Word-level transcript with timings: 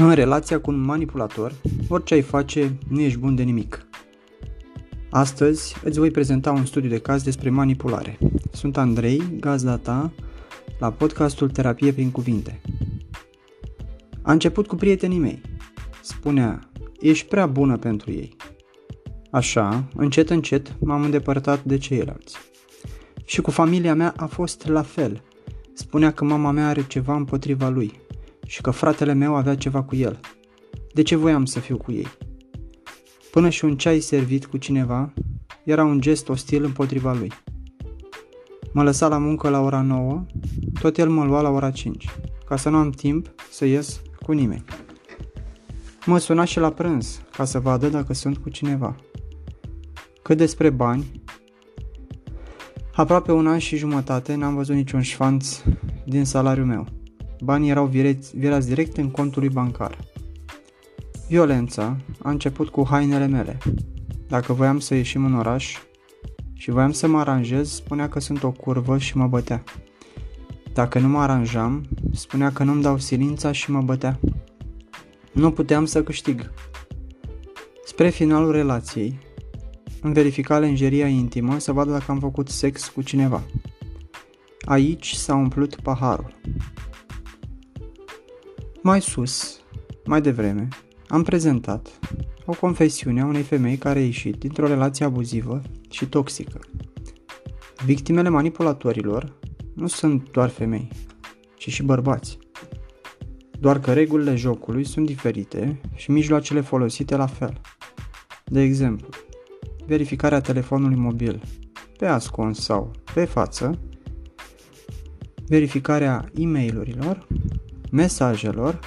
În 0.00 0.12
relația 0.12 0.60
cu 0.60 0.70
un 0.70 0.80
manipulator, 0.80 1.52
orice 1.88 2.14
ai 2.14 2.22
face, 2.22 2.78
nu 2.88 3.00
ești 3.00 3.18
bun 3.18 3.34
de 3.34 3.42
nimic. 3.42 3.86
Astăzi 5.10 5.76
îți 5.84 5.98
voi 5.98 6.10
prezenta 6.10 6.52
un 6.52 6.64
studiu 6.64 6.88
de 6.88 6.98
caz 6.98 7.22
despre 7.22 7.50
manipulare. 7.50 8.18
Sunt 8.52 8.76
Andrei, 8.76 9.22
gazda 9.40 9.76
ta, 9.76 10.12
la 10.78 10.90
podcastul 10.90 11.50
Terapie 11.50 11.92
prin 11.92 12.10
cuvinte. 12.10 12.60
A 14.22 14.32
început 14.32 14.66
cu 14.66 14.74
prietenii 14.74 15.18
mei. 15.18 15.40
Spunea, 16.02 16.70
ești 17.00 17.28
prea 17.28 17.46
bună 17.46 17.76
pentru 17.76 18.10
ei. 18.10 18.36
Așa, 19.30 19.88
încet 19.96 20.30
încet, 20.30 20.76
m-am 20.80 21.02
îndepărtat 21.02 21.64
de 21.64 21.78
ceilalți. 21.78 22.36
Și 23.24 23.40
cu 23.40 23.50
familia 23.50 23.94
mea 23.94 24.14
a 24.16 24.26
fost 24.26 24.66
la 24.66 24.82
fel. 24.82 25.22
Spunea 25.72 26.12
că 26.12 26.24
mama 26.24 26.50
mea 26.50 26.68
are 26.68 26.86
ceva 26.86 27.14
împotriva 27.14 27.68
lui 27.68 28.06
și 28.48 28.60
că 28.60 28.70
fratele 28.70 29.12
meu 29.12 29.34
avea 29.34 29.56
ceva 29.56 29.82
cu 29.82 29.96
el. 29.96 30.20
De 30.92 31.02
ce 31.02 31.16
voiam 31.16 31.44
să 31.44 31.60
fiu 31.60 31.76
cu 31.76 31.92
ei? 31.92 32.06
Până 33.30 33.48
și 33.48 33.64
un 33.64 33.76
ceai 33.76 34.00
servit 34.00 34.46
cu 34.46 34.56
cineva 34.56 35.12
era 35.64 35.84
un 35.84 36.00
gest 36.00 36.28
ostil 36.28 36.64
împotriva 36.64 37.12
lui. 37.12 37.32
Mă 38.72 38.82
lăsa 38.82 39.08
la 39.08 39.18
muncă 39.18 39.48
la 39.48 39.60
ora 39.60 39.80
9, 39.80 40.24
tot 40.80 40.98
el 40.98 41.08
mă 41.08 41.24
lua 41.24 41.40
la 41.40 41.48
ora 41.48 41.70
5, 41.70 42.06
ca 42.46 42.56
să 42.56 42.68
nu 42.68 42.76
am 42.76 42.90
timp 42.90 43.34
să 43.50 43.64
ies 43.64 44.00
cu 44.22 44.32
nimeni. 44.32 44.64
Mă 46.06 46.18
suna 46.18 46.44
și 46.44 46.58
la 46.58 46.70
prânz, 46.70 47.20
ca 47.36 47.44
să 47.44 47.58
vadă 47.58 47.88
dacă 47.88 48.14
sunt 48.14 48.38
cu 48.38 48.48
cineva. 48.48 48.96
Cât 50.22 50.36
despre 50.36 50.70
bani, 50.70 51.22
aproape 52.94 53.32
un 53.32 53.46
an 53.46 53.58
și 53.58 53.76
jumătate 53.76 54.34
n-am 54.34 54.54
văzut 54.54 54.74
niciun 54.74 55.02
șfanț 55.02 55.62
din 56.04 56.24
salariul 56.24 56.66
meu. 56.66 56.97
Banii 57.40 57.70
erau 57.70 57.86
virați 58.32 58.66
direct 58.66 58.96
în 58.96 59.10
contul 59.10 59.42
lui 59.42 59.50
bancar. 59.50 59.98
Violența 61.28 61.96
a 62.22 62.30
început 62.30 62.68
cu 62.68 62.86
hainele 62.86 63.26
mele. 63.26 63.58
Dacă 64.28 64.52
voiam 64.52 64.78
să 64.78 64.94
ieșim 64.94 65.24
în 65.24 65.34
oraș 65.34 65.76
și 66.52 66.70
voiam 66.70 66.92
să 66.92 67.06
mă 67.06 67.18
aranjez, 67.18 67.70
spunea 67.70 68.08
că 68.08 68.20
sunt 68.20 68.42
o 68.42 68.50
curvă 68.50 68.98
și 68.98 69.16
mă 69.16 69.26
bătea. 69.26 69.64
Dacă 70.72 70.98
nu 70.98 71.08
mă 71.08 71.18
aranjam, 71.18 71.84
spunea 72.12 72.52
că 72.52 72.64
nu-mi 72.64 72.82
dau 72.82 72.98
silința 72.98 73.52
și 73.52 73.70
mă 73.70 73.80
bătea. 73.80 74.18
Nu 75.32 75.50
puteam 75.50 75.84
să 75.84 76.02
câștig. 76.02 76.52
Spre 77.84 78.08
finalul 78.08 78.52
relației, 78.52 79.18
îmi 80.02 80.12
verifica 80.12 80.58
lenjeria 80.58 81.06
intimă 81.06 81.58
să 81.58 81.72
vadă 81.72 81.90
dacă 81.90 82.10
am 82.10 82.20
făcut 82.20 82.48
sex 82.48 82.88
cu 82.88 83.02
cineva. 83.02 83.42
Aici 84.64 85.12
s-a 85.12 85.34
umplut 85.34 85.74
paharul. 85.74 86.34
Mai 88.82 89.00
sus, 89.00 89.60
mai 90.04 90.20
devreme, 90.20 90.68
am 91.08 91.22
prezentat 91.22 91.98
o 92.46 92.52
confesiune 92.52 93.20
a 93.20 93.26
unei 93.26 93.42
femei 93.42 93.76
care 93.76 93.98
a 93.98 94.04
ieșit 94.04 94.36
dintr-o 94.36 94.66
relație 94.66 95.04
abuzivă 95.04 95.62
și 95.90 96.06
toxică. 96.06 96.60
Victimele 97.84 98.28
manipulatorilor 98.28 99.38
nu 99.74 99.86
sunt 99.86 100.30
doar 100.30 100.48
femei, 100.48 100.88
ci 101.56 101.68
și 101.68 101.82
bărbați. 101.82 102.38
Doar 103.58 103.80
că 103.80 103.92
regulile 103.92 104.34
jocului 104.34 104.84
sunt 104.84 105.06
diferite 105.06 105.80
și 105.94 106.10
mijloacele 106.10 106.60
folosite 106.60 107.16
la 107.16 107.26
fel. 107.26 107.60
De 108.44 108.60
exemplu, 108.60 109.08
verificarea 109.86 110.40
telefonului 110.40 110.96
mobil 110.96 111.42
pe 111.96 112.06
ascuns 112.06 112.60
sau 112.60 112.90
pe 113.14 113.24
față, 113.24 113.78
verificarea 115.46 116.30
e 116.34 116.46
mail 116.46 116.82
mesajelor 117.90 118.78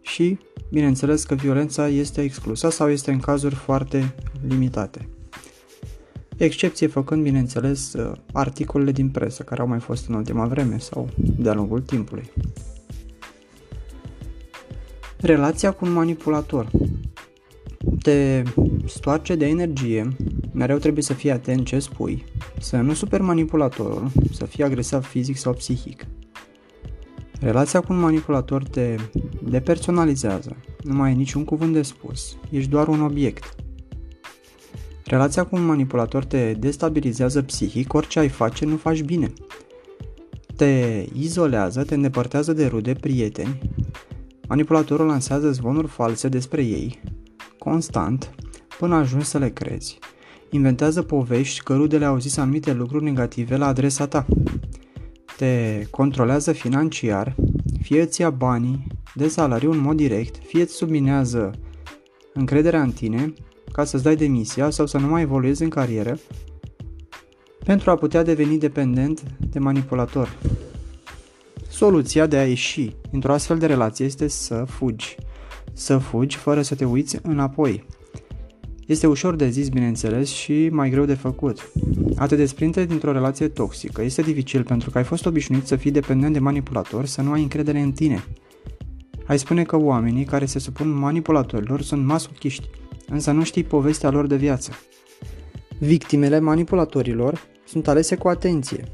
și, 0.00 0.38
bineînțeles, 0.70 1.24
că 1.24 1.34
violența 1.34 1.88
este 1.88 2.22
exclusă 2.22 2.70
sau 2.70 2.90
este 2.90 3.10
în 3.10 3.18
cazuri 3.18 3.54
foarte 3.54 4.14
limitate. 4.48 5.08
Excepție 6.36 6.86
făcând, 6.86 7.22
bineînțeles, 7.22 7.94
articolele 8.32 8.92
din 8.92 9.08
presă 9.08 9.42
care 9.42 9.60
au 9.60 9.66
mai 9.66 9.80
fost 9.80 10.08
în 10.08 10.14
ultima 10.14 10.46
vreme 10.46 10.78
sau 10.78 11.08
de-a 11.16 11.54
lungul 11.54 11.80
timpului. 11.80 12.30
Relația 15.16 15.70
cu 15.70 15.84
un 15.84 15.92
manipulator 15.92 16.70
te 18.02 18.42
stoarce 18.86 19.34
de 19.34 19.46
energie, 19.46 20.16
mereu 20.52 20.78
trebuie 20.78 21.02
să 21.02 21.12
fii 21.12 21.30
atent 21.30 21.66
ce 21.66 21.78
spui, 21.78 22.24
să 22.60 22.76
nu 22.76 22.94
super 22.94 23.20
manipulatorul, 23.20 24.10
să 24.32 24.44
fii 24.44 24.64
agresiv 24.64 25.04
fizic 25.04 25.36
sau 25.36 25.52
psihic. 25.52 26.06
Relația 27.40 27.80
cu 27.80 27.92
un 27.92 28.00
manipulator 28.00 28.62
te 28.62 28.96
depersonalizează, 29.42 30.56
nu 30.82 30.94
mai 30.94 31.08
ai 31.08 31.14
niciun 31.14 31.44
cuvânt 31.44 31.72
de 31.72 31.82
spus, 31.82 32.36
ești 32.50 32.70
doar 32.70 32.88
un 32.88 33.00
obiect. 33.00 33.54
Relația 35.04 35.44
cu 35.44 35.56
un 35.56 35.64
manipulator 35.64 36.24
te 36.24 36.52
destabilizează 36.52 37.42
psihic, 37.42 37.94
orice 37.94 38.18
ai 38.18 38.28
face 38.28 38.64
nu 38.64 38.76
faci 38.76 39.02
bine. 39.02 39.32
Te 40.56 41.04
izolează, 41.12 41.84
te 41.84 41.94
îndepărtează 41.94 42.52
de 42.52 42.66
rude, 42.66 42.94
prieteni. 42.94 43.58
Manipulatorul 44.48 45.06
lansează 45.06 45.50
zvonuri 45.50 45.88
false 45.88 46.28
despre 46.28 46.62
ei, 46.62 47.00
constant, 47.58 48.34
până 48.78 48.94
ajungi 48.94 49.26
să 49.26 49.38
le 49.38 49.50
crezi. 49.50 49.98
Inventează 50.50 51.02
povești 51.02 51.62
că 51.62 51.74
rudele 51.74 52.04
au 52.04 52.18
zis 52.18 52.36
anumite 52.36 52.72
lucruri 52.72 53.04
negative 53.04 53.56
la 53.56 53.66
adresa 53.66 54.06
ta 54.06 54.26
te 55.40 55.86
controlează 55.90 56.52
financiar, 56.52 57.34
fie 57.82 58.02
îți 58.02 58.20
ia 58.20 58.30
banii 58.30 58.86
de 59.14 59.28
salariu 59.28 59.70
în 59.70 59.78
mod 59.78 59.96
direct, 59.96 60.36
fie 60.46 60.62
îți 60.62 60.74
subminează 60.74 61.50
încrederea 62.34 62.82
în 62.82 62.90
tine 62.90 63.32
ca 63.72 63.84
să-ți 63.84 64.02
dai 64.02 64.16
demisia 64.16 64.70
sau 64.70 64.86
să 64.86 64.98
nu 64.98 65.06
mai 65.06 65.22
evoluezi 65.22 65.62
în 65.62 65.68
carieră 65.68 66.18
pentru 67.64 67.90
a 67.90 67.94
putea 67.94 68.22
deveni 68.22 68.58
dependent 68.58 69.22
de 69.50 69.58
manipulator. 69.58 70.38
Soluția 71.68 72.26
de 72.26 72.36
a 72.36 72.46
ieși 72.46 72.96
într-o 73.10 73.32
astfel 73.32 73.58
de 73.58 73.66
relație 73.66 74.04
este 74.04 74.28
să 74.28 74.64
fugi. 74.66 75.16
Să 75.72 75.98
fugi 75.98 76.36
fără 76.36 76.62
să 76.62 76.74
te 76.74 76.84
uiți 76.84 77.18
înapoi. 77.22 77.84
Este 78.90 79.06
ușor 79.06 79.34
de 79.34 79.48
zis, 79.48 79.68
bineînțeles, 79.68 80.28
și 80.28 80.68
mai 80.72 80.90
greu 80.90 81.04
de 81.04 81.14
făcut. 81.14 81.72
A 82.16 82.26
te 82.26 82.36
desprinde 82.36 82.84
dintr-o 82.84 83.12
relație 83.12 83.48
toxică 83.48 84.02
este 84.02 84.22
dificil 84.22 84.62
pentru 84.62 84.90
că 84.90 84.98
ai 84.98 85.04
fost 85.04 85.26
obișnuit 85.26 85.66
să 85.66 85.76
fii 85.76 85.90
dependent 85.90 86.32
de 86.32 86.38
manipulator, 86.38 87.06
să 87.06 87.22
nu 87.22 87.32
ai 87.32 87.42
încredere 87.42 87.80
în 87.80 87.92
tine. 87.92 88.24
Ai 89.26 89.38
spune 89.38 89.62
că 89.62 89.76
oamenii 89.76 90.24
care 90.24 90.44
se 90.44 90.58
supun 90.58 90.88
manipulatorilor 90.88 91.82
sunt 91.82 92.04
masochiști, 92.04 92.68
însă 93.08 93.30
nu 93.30 93.44
știi 93.44 93.64
povestea 93.64 94.10
lor 94.10 94.26
de 94.26 94.36
viață. 94.36 94.72
Victimele 95.78 96.40
manipulatorilor 96.40 97.40
sunt 97.66 97.88
alese 97.88 98.16
cu 98.16 98.28
atenție, 98.28 98.84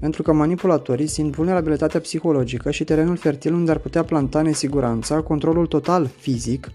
pentru 0.00 0.22
că 0.22 0.32
manipulatorii 0.32 1.06
simt 1.06 1.34
vulnerabilitatea 1.34 2.00
psihologică 2.00 2.70
și 2.70 2.84
terenul 2.84 3.16
fertil 3.16 3.54
unde 3.54 3.70
ar 3.70 3.78
putea 3.78 4.04
planta 4.04 4.42
nesiguranța, 4.42 5.20
controlul 5.20 5.66
total 5.66 6.10
fizic, 6.18 6.70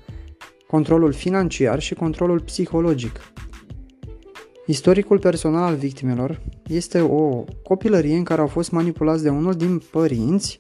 controlul 0.68 1.14
financiar 1.14 1.80
și 1.80 1.94
controlul 1.94 2.40
psihologic. 2.40 3.20
Istoricul 4.66 5.20
personal 5.20 5.64
al 5.64 5.76
victimelor 5.76 6.42
este 6.68 7.02
o 7.02 7.44
copilărie 7.64 8.16
în 8.16 8.24
care 8.24 8.42
au 8.42 8.48
fost 8.48 8.72
manipulați 8.72 9.24
de 9.24 9.30
unul 9.30 9.54
din 9.54 9.82
părinți 9.92 10.58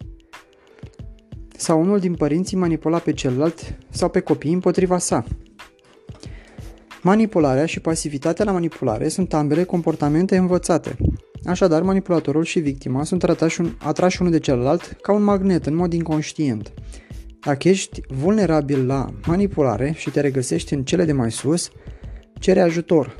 sau 1.57 1.81
unul 1.81 1.99
din 1.99 2.16
părinții 2.16 2.57
manipula 2.57 2.97
pe 2.97 3.13
celălalt 3.13 3.77
sau 3.89 4.09
pe 4.09 4.19
copii 4.19 4.53
împotriva 4.53 4.97
sa. 4.97 5.23
Manipularea 7.01 7.66
și 7.66 7.79
pasivitatea 7.79 8.45
la 8.45 8.51
manipulare 8.51 9.07
sunt 9.07 9.33
ambele 9.33 9.63
comportamente 9.63 10.37
învățate. 10.37 10.97
Așadar, 11.45 11.81
manipulatorul 11.81 12.43
și 12.43 12.59
victima 12.59 13.03
sunt 13.03 13.23
atrași, 13.23 13.61
un, 13.61 13.69
atrași 13.77 14.22
unul 14.22 14.31
de 14.33 14.39
celălalt 14.39 14.97
ca 15.01 15.13
un 15.13 15.23
magnet 15.23 15.66
în 15.66 15.75
mod 15.75 15.93
inconștient. 15.93 16.73
Dacă 17.45 17.67
ești 17.67 18.01
vulnerabil 18.07 18.85
la 18.85 19.09
manipulare 19.25 19.93
și 19.95 20.09
te 20.09 20.19
regăsești 20.19 20.73
în 20.73 20.83
cele 20.83 21.05
de 21.05 21.11
mai 21.11 21.31
sus, 21.31 21.69
cere 22.39 22.61
ajutor. 22.61 23.15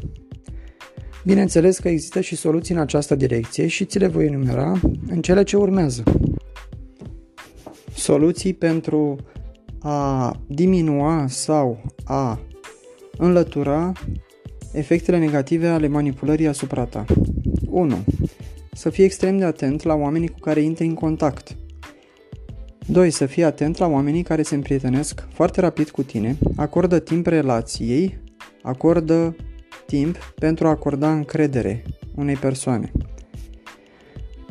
Bineînțeles 1.26 1.80
că 1.80 1.90
există 1.90 2.22
și 2.22 2.36
soluții 2.36 2.76
în 2.76 2.80
această 2.80 3.16
direcție 3.16 3.68
și 3.68 3.86
ți 3.86 4.00
le 4.00 4.08
voi 4.08 4.26
enumera 4.26 4.80
în 5.08 5.22
cele 5.22 5.44
ce 5.44 5.58
urmează. 5.58 6.04
Soluții 7.96 8.54
pentru 8.54 9.16
a 9.80 10.32
diminua 10.48 11.26
sau 11.28 11.84
a 12.04 12.40
înlătura 13.18 13.92
efectele 14.74 15.18
negative 15.18 15.68
ale 15.68 15.88
manipulării 15.88 16.48
asupra 16.48 16.86
ta. 16.86 17.06
1. 17.70 17.96
Să 18.74 18.90
fii 18.90 19.04
extrem 19.04 19.38
de 19.38 19.46
atent 19.46 19.84
la 19.84 19.94
oamenii 19.94 20.30
cu 20.30 20.40
care 20.40 20.62
intri 20.62 20.86
în 20.86 20.94
contact– 20.94 21.56
2. 22.86 23.10
Să 23.10 23.26
fii 23.26 23.44
atent 23.44 23.78
la 23.78 23.88
oamenii 23.88 24.24
care 24.24 24.42
se 24.42 24.56
împrietenesc 24.56 25.28
foarte 25.34 25.62
rapid 25.62 25.90
cu 25.90 26.04
tine, 26.04 26.38
acordă 26.56 27.00
timp 27.00 27.28
relației, 27.28 28.18
acordă 28.62 29.36
timp 29.86 30.34
pentru 30.40 30.68
a 30.68 30.70
acorda 30.70 31.12
încredere 31.12 31.84
unei 32.16 32.36
persoane. 32.36 32.92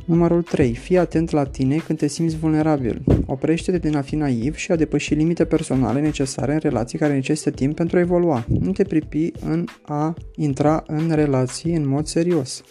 Numărul 0.05 0.43
3. 0.43 0.75
Fii 0.75 0.99
atent 0.99 1.31
la 1.31 1.45
tine 1.45 1.77
când 1.77 1.99
te 1.99 2.07
simți 2.07 2.37
vulnerabil. 2.37 3.03
Oprește-te 3.27 3.79
din 3.79 3.97
a 3.97 4.01
fi 4.01 4.17
naiv 4.17 4.55
și 4.57 4.73
a 4.73 4.77
depăși 4.77 5.15
limite 5.15 5.45
personale 5.45 6.01
necesare 6.01 6.53
în 6.53 6.59
relații 6.59 6.99
care 6.99 7.15
necesită 7.15 7.51
timp 7.51 7.75
pentru 7.75 7.97
a 7.97 8.01
evolua. 8.01 8.45
Nu 8.61 8.73
te 8.73 8.85
pripi 8.85 9.33
în 9.41 9.65
a 9.83 10.15
intra 10.37 10.83
în 10.87 11.11
relații 11.11 11.75
în 11.75 11.89
mod 11.89 12.07
serios. 12.07 12.63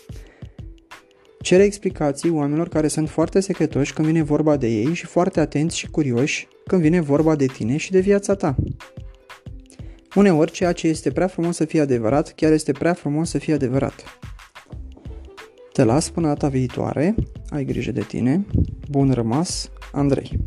Cere 1.43 1.63
explicații 1.63 2.29
oamenilor 2.29 2.69
care 2.69 2.87
sunt 2.87 3.09
foarte 3.09 3.39
secretoși 3.39 3.93
când 3.93 4.07
vine 4.07 4.21
vorba 4.21 4.57
de 4.57 4.67
ei 4.67 4.93
și 4.93 5.05
foarte 5.05 5.39
atenți 5.39 5.77
și 5.77 5.87
curioși 5.87 6.47
când 6.67 6.81
vine 6.81 7.01
vorba 7.01 7.35
de 7.35 7.45
tine 7.45 7.77
și 7.77 7.91
de 7.91 7.99
viața 7.99 8.35
ta. 8.35 8.55
Uneori, 10.15 10.51
ceea 10.51 10.71
ce 10.71 10.87
este 10.87 11.11
prea 11.11 11.27
frumos 11.27 11.55
să 11.55 11.65
fie 11.65 11.81
adevărat, 11.81 12.33
chiar 12.35 12.51
este 12.51 12.71
prea 12.71 12.93
frumos 12.93 13.29
să 13.29 13.37
fie 13.37 13.53
adevărat. 13.53 14.19
Te 15.73 15.83
las 15.83 16.09
până 16.09 16.27
data 16.27 16.47
viitoare, 16.47 17.15
ai 17.49 17.65
grijă 17.65 17.91
de 17.91 18.01
tine, 18.01 18.45
bun 18.89 19.11
rămas, 19.11 19.71
Andrei. 19.91 20.39